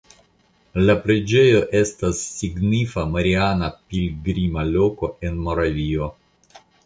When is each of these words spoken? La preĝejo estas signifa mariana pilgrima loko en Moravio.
La 0.85 0.93
preĝejo 1.01 1.59
estas 1.79 2.21
signifa 2.37 3.03
mariana 3.17 3.69
pilgrima 3.91 4.65
loko 4.73 5.11
en 5.29 5.37
Moravio. 5.49 6.09